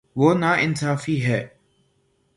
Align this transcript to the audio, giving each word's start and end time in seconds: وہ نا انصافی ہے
وہ 0.15 0.33
نا 0.33 0.51
انصافی 0.63 1.17
ہے 1.25 1.41